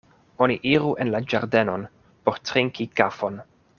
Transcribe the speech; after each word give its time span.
Oni 0.45 0.55
iru 0.69 0.93
en 1.03 1.11
la 1.15 1.21
ĝardenon 1.33 1.85
por 2.29 2.41
trinki 2.51 2.89
kafon. 3.01 3.39